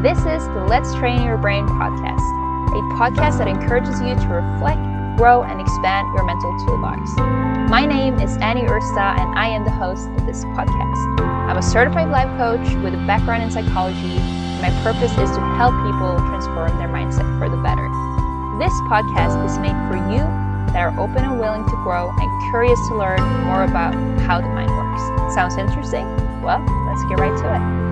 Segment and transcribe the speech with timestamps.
[0.00, 2.24] This is the Let's Train Your Brain podcast,
[2.72, 4.80] a podcast that encourages you to reflect,
[5.20, 7.04] grow, and expand your mental toolbox.
[7.68, 11.20] My name is Annie Ursta, and I am the host of this podcast.
[11.20, 14.16] I'm a certified life coach with a background in psychology.
[14.16, 17.84] And my purpose is to help people transform their mindset for the better.
[18.56, 20.24] This podcast is made for you
[20.72, 23.92] that are open and willing to grow and curious to learn more about
[24.24, 25.36] how the mind works.
[25.36, 26.08] Sounds interesting?
[26.40, 27.89] Well, let's get right to it.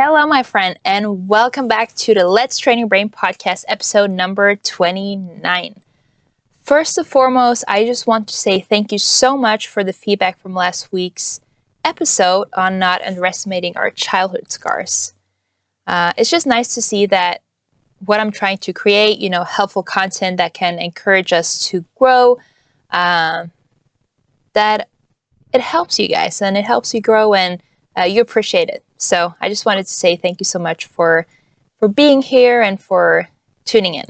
[0.00, 4.54] Hello, my friend, and welcome back to the Let's Train Your Brain podcast, episode number
[4.54, 5.74] 29.
[6.60, 10.38] First and foremost, I just want to say thank you so much for the feedback
[10.38, 11.40] from last week's
[11.82, 15.14] episode on not underestimating our childhood scars.
[15.88, 17.42] Uh, it's just nice to see that
[18.06, 22.38] what I'm trying to create, you know, helpful content that can encourage us to grow,
[22.90, 23.46] uh,
[24.52, 24.90] that
[25.52, 27.60] it helps you guys and it helps you grow and
[27.98, 28.84] uh, you appreciate it.
[28.96, 31.26] So I just wanted to say thank you so much for
[31.78, 33.28] for being here and for
[33.64, 34.06] tuning in.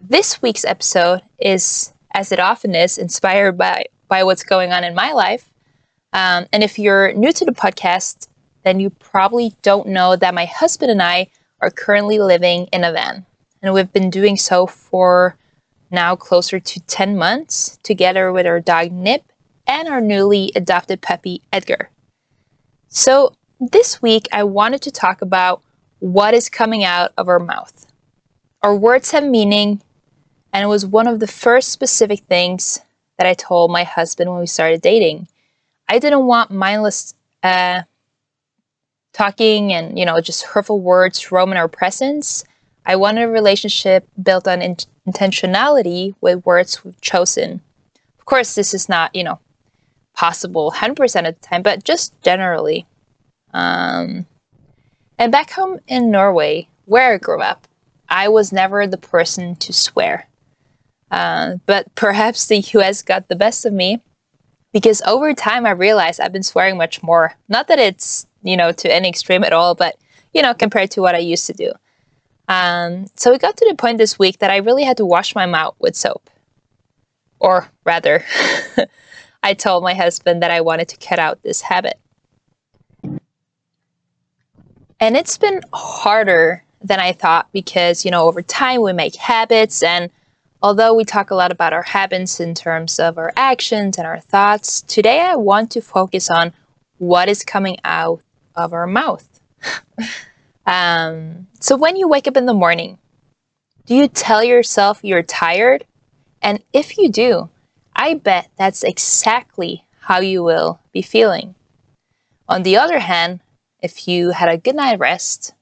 [0.00, 4.94] This week's episode is, as it often is, inspired by by what's going on in
[4.94, 5.50] my life.
[6.12, 8.26] Um, and if you're new to the podcast,
[8.64, 11.28] then you probably don't know that my husband and I
[11.60, 13.24] are currently living in a van,
[13.62, 15.36] and we've been doing so for
[15.90, 19.22] now closer to 10 months together with our dog Nip
[19.66, 21.90] and our newly adopted puppy Edgar.
[22.92, 25.62] So, this week I wanted to talk about
[26.00, 27.86] what is coming out of our mouth.
[28.62, 29.80] Our words have meaning,
[30.52, 32.80] and it was one of the first specific things
[33.16, 35.28] that I told my husband when we started dating.
[35.88, 37.82] I didn't want mindless uh,
[39.12, 42.42] talking and, you know, just hurtful words roam in our presence.
[42.86, 44.76] I wanted a relationship built on in-
[45.08, 47.60] intentionality with words we've chosen.
[48.18, 49.38] Of course, this is not, you know,
[50.14, 52.86] possible 100% of the time, but just generally.
[53.52, 54.26] Um,
[55.18, 57.66] and back home in Norway, where I grew up,
[58.08, 60.26] I was never the person to swear.
[61.10, 64.02] Uh, but perhaps the US got the best of me
[64.72, 67.34] because over time I realized I've been swearing much more.
[67.48, 69.96] Not that it's, you know, to any extreme at all, but,
[70.32, 71.72] you know, compared to what I used to do.
[72.48, 75.34] Um, so it got to the point this week that I really had to wash
[75.34, 76.30] my mouth with soap.
[77.38, 78.24] Or rather,
[79.42, 81.98] I told my husband that I wanted to cut out this habit.
[85.00, 89.82] And it's been harder than I thought because, you know, over time we make habits.
[89.82, 90.10] And
[90.62, 94.20] although we talk a lot about our habits in terms of our actions and our
[94.20, 96.52] thoughts, today I want to focus on
[96.98, 98.20] what is coming out
[98.54, 99.26] of our mouth.
[100.66, 102.98] um, so when you wake up in the morning,
[103.86, 105.86] do you tell yourself you're tired?
[106.42, 107.48] And if you do,
[108.00, 111.54] I bet that's exactly how you will be feeling.
[112.48, 113.40] On the other hand,
[113.82, 115.52] if you had a good night rest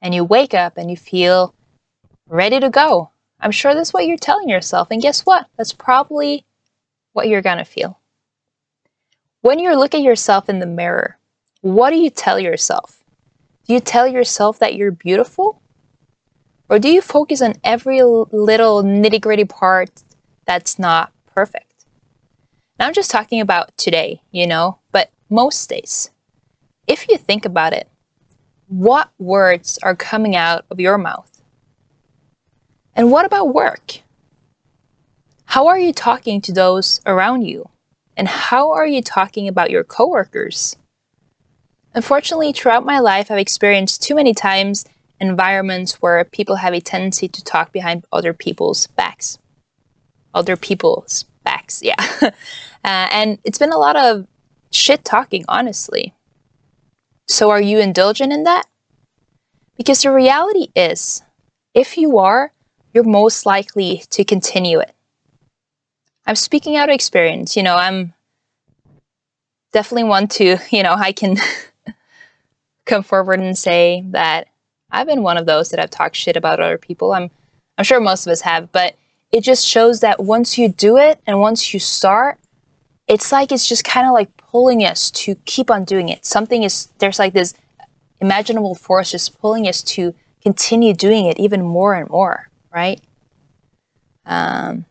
[0.00, 1.52] and you wake up and you feel
[2.28, 4.92] ready to go, I'm sure that's what you're telling yourself.
[4.92, 5.48] And guess what?
[5.56, 6.44] That's probably
[7.12, 7.98] what you're going to feel.
[9.40, 11.18] When you look at yourself in the mirror,
[11.62, 13.02] what do you tell yourself?
[13.66, 15.60] Do you tell yourself that you're beautiful?
[16.68, 19.90] Or do you focus on every little nitty gritty part
[20.46, 21.86] that's not perfect.
[22.78, 26.10] Now, I'm just talking about today, you know, but most days.
[26.86, 27.88] If you think about it,
[28.68, 31.30] what words are coming out of your mouth?
[32.94, 34.00] And what about work?
[35.44, 37.68] How are you talking to those around you?
[38.16, 40.76] And how are you talking about your coworkers?
[41.94, 44.84] Unfortunately, throughout my life, I've experienced too many times
[45.20, 49.38] environments where people have a tendency to talk behind other people's backs
[50.34, 51.82] other people's backs.
[51.82, 51.96] Yeah.
[52.22, 52.30] uh,
[52.82, 54.26] and it's been a lot of
[54.70, 56.12] shit talking, honestly.
[57.28, 58.64] So are you indulgent in that?
[59.76, 61.22] Because the reality is,
[61.72, 62.52] if you are,
[62.92, 64.94] you're most likely to continue it.
[66.26, 67.56] I'm speaking out of experience.
[67.56, 68.14] You know, I'm
[69.72, 71.36] definitely one to, you know, I can
[72.84, 74.48] come forward and say that
[74.90, 77.12] I've been one of those that I've talked shit about other people.
[77.12, 77.30] I'm
[77.76, 78.94] I'm sure most of us have, but
[79.34, 82.38] it just shows that once you do it and once you start,
[83.08, 86.24] it's like it's just kind of like pulling us to keep on doing it.
[86.24, 87.52] Something is there's like this
[88.20, 93.00] imaginable force just pulling us to continue doing it even more and more, right?
[94.24, 94.86] Um,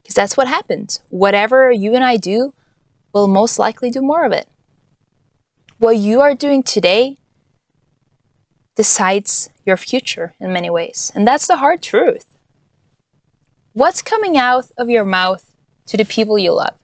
[0.00, 1.02] because that's what happens.
[1.08, 2.54] Whatever you and I do,
[3.12, 4.48] we'll most likely do more of it.
[5.78, 7.18] What you are doing today
[8.76, 11.10] decides your future in many ways.
[11.16, 12.24] And that's the hard truth.
[13.74, 16.78] What's coming out of your mouth to the people you love?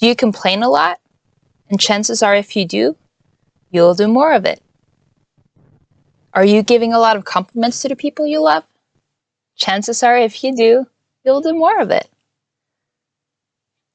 [0.00, 0.98] Do you complain a lot?
[1.68, 2.96] And chances are, if you do,
[3.70, 4.62] you'll do more of it.
[6.32, 8.64] Are you giving a lot of compliments to the people you love?
[9.56, 10.86] Chances are, if you do,
[11.24, 12.08] you'll do more of it.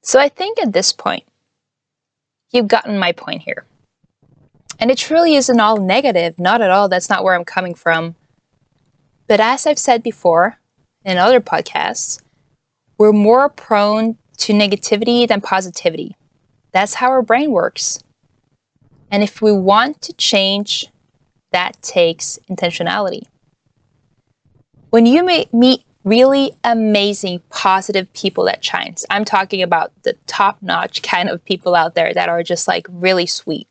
[0.04, 1.24] So I think at this point,
[2.52, 3.66] you've gotten my point here.
[4.78, 6.90] And it truly isn't all negative, not at all.
[6.90, 8.16] That's not where I'm coming from.
[9.28, 10.60] But as I've said before
[11.06, 12.22] in other podcasts,
[12.98, 16.16] we're more prone to negativity than positivity.
[16.72, 18.00] That's how our brain works.
[19.12, 20.86] And if we want to change,
[21.51, 23.24] that takes intentionality.
[24.92, 31.02] When you meet really amazing, positive people that shines, I'm talking about the top notch
[31.02, 33.68] kind of people out there that are just like really sweet.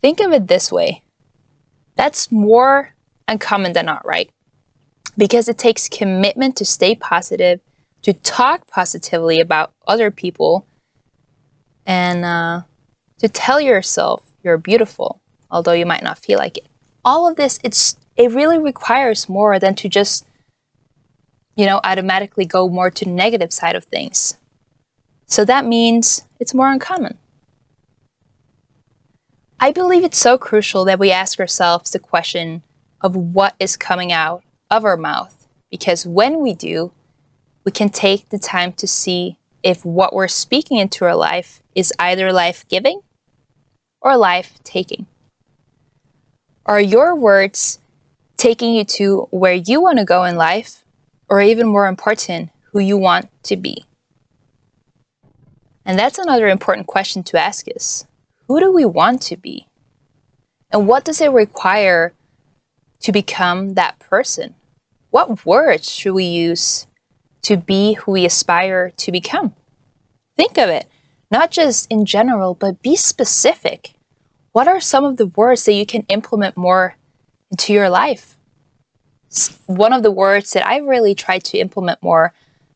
[0.00, 1.02] Think of it this way
[1.96, 2.94] that's more
[3.26, 4.30] uncommon than not, right?
[5.18, 7.60] Because it takes commitment to stay positive,
[8.02, 10.64] to talk positively about other people,
[11.84, 12.62] and uh,
[13.18, 15.20] to tell yourself you're beautiful,
[15.50, 16.66] although you might not feel like it.
[17.04, 20.26] All of this, it's it really requires more than to just,
[21.56, 24.36] you know, automatically go more to the negative side of things.
[25.26, 27.18] So that means it's more uncommon.
[29.60, 32.64] I believe it's so crucial that we ask ourselves the question
[33.00, 36.92] of what is coming out of our mouth, because when we do,
[37.64, 41.92] we can take the time to see if what we're speaking into our life is
[41.98, 43.00] either life giving
[44.00, 45.06] or life taking.
[46.66, 47.78] Are your words
[48.36, 50.84] taking you to where you want to go in life,
[51.28, 53.84] or even more important, who you want to be?
[55.84, 58.06] And that's another important question to ask is
[58.46, 59.66] who do we want to be?
[60.70, 62.12] And what does it require
[63.00, 64.54] to become that person?
[65.10, 66.86] What words should we use
[67.42, 69.54] to be who we aspire to become?
[70.36, 70.86] Think of it,
[71.30, 73.94] not just in general, but be specific.
[74.52, 76.96] What are some of the words that you can implement more
[77.50, 78.36] into your life?
[79.66, 82.32] One of the words that I really try to implement more,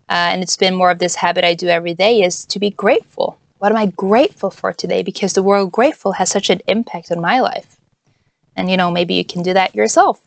[0.09, 2.71] uh, and it's been more of this habit I do every day, is to be
[2.71, 3.39] grateful.
[3.59, 5.03] What am I grateful for today?
[5.03, 7.79] Because the word grateful has such an impact on my life.
[8.57, 10.21] And, you know, maybe you can do that yourself.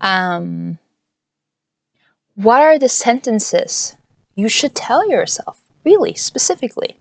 [0.00, 0.78] Um,
[2.34, 3.96] what are the sentences
[4.34, 6.98] you should tell yourself, really, specifically?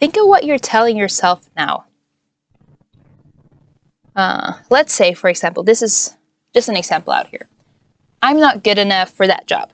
[0.00, 1.84] Think of what you're telling yourself now.
[4.16, 6.16] Uh, let's say, for example, this is
[6.54, 7.46] just an example out here.
[8.22, 9.70] I'm not good enough for that job.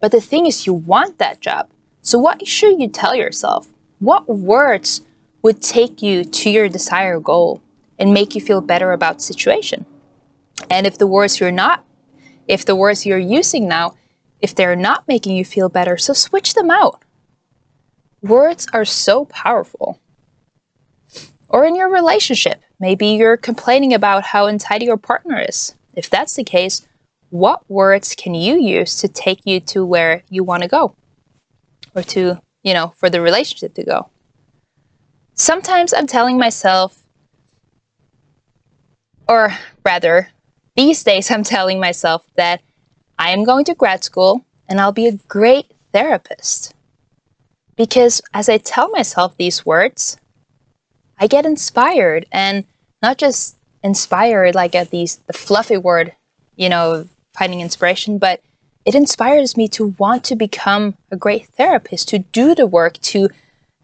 [0.00, 1.68] But the thing is, you want that job.
[2.02, 3.66] So, what should you tell yourself?
[3.98, 5.00] What words
[5.42, 7.60] would take you to your desired goal
[7.98, 9.84] and make you feel better about situation?
[10.70, 11.84] And if the words you're not,
[12.46, 13.96] if the words you're using now,
[14.40, 17.02] if they're not making you feel better, so switch them out.
[18.22, 19.98] Words are so powerful.
[21.48, 25.74] Or in your relationship, maybe you're complaining about how untidy your partner is.
[25.94, 26.86] If that's the case,
[27.30, 30.94] what words can you use to take you to where you want to go?
[31.94, 34.10] Or to you know, for the relationship to go.
[35.34, 37.02] Sometimes I'm telling myself,
[39.28, 39.52] or
[39.84, 40.28] rather,
[40.76, 42.62] these days I'm telling myself that
[43.18, 46.74] I am going to grad school and I'll be a great therapist.
[47.76, 50.16] Because as I tell myself these words,
[51.18, 52.64] I get inspired and
[53.02, 56.14] not just inspired like at these the fluffy word,
[56.56, 58.42] you know, finding inspiration, but
[58.84, 63.28] it inspires me to want to become a great therapist, to do the work, to,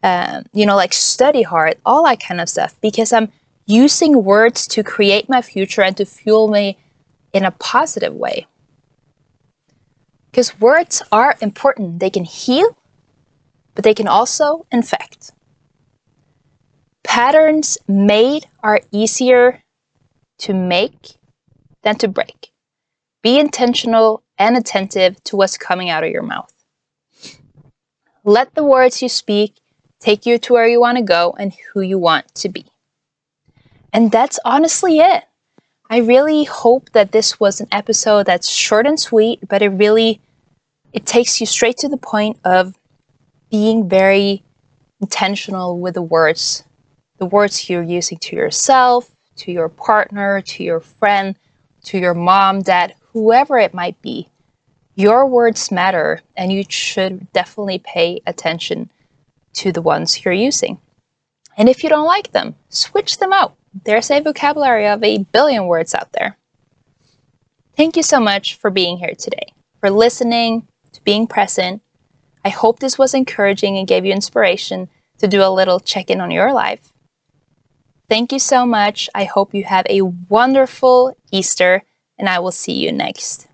[0.02, 3.30] uh, you know, like study hard, all that kind of stuff, because I'm
[3.66, 6.78] using words to create my future and to fuel me
[7.32, 8.46] in a positive way.
[10.30, 12.00] Because words are important.
[12.00, 12.76] They can heal,
[13.74, 15.32] but they can also infect.
[17.04, 19.62] Patterns made are easier
[20.38, 21.16] to make
[21.82, 22.50] than to break.
[23.22, 26.52] Be intentional and attentive to what's coming out of your mouth.
[28.24, 29.60] Let the words you speak
[30.00, 32.66] take you to where you want to go and who you want to be.
[33.94, 35.24] And that's honestly it.
[35.88, 40.20] I really hope that this was an episode that's short and sweet, but it really
[40.92, 42.74] it takes you straight to the point of
[43.50, 44.42] being very
[45.00, 46.64] intentional with the words,
[47.18, 51.36] the words you're using to yourself, to your partner, to your friend,
[51.84, 54.28] to your mom, dad, whoever it might be.
[54.96, 58.90] Your words matter, and you should definitely pay attention
[59.54, 60.80] to the ones you're using.
[61.56, 63.56] And if you don't like them, switch them out.
[63.84, 66.36] There's a vocabulary of a billion words out there.
[67.76, 71.82] Thank you so much for being here today, for listening, to being present.
[72.44, 76.20] I hope this was encouraging and gave you inspiration to do a little check in
[76.20, 76.92] on your life.
[78.08, 79.08] Thank you so much.
[79.14, 81.82] I hope you have a wonderful Easter,
[82.18, 83.48] and I will see you next